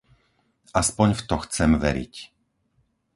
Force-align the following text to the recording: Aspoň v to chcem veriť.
Aspoň 0.81 1.09
v 1.13 1.21
to 1.29 1.35
chcem 1.45 1.71
veriť. 1.85 2.15